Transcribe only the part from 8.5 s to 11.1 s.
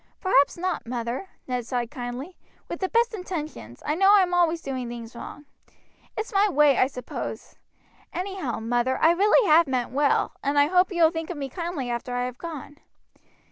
mother, I really have meant well, and I hope you